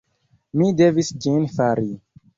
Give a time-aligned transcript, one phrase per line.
[0.61, 1.89] Mi devis ĝin fari.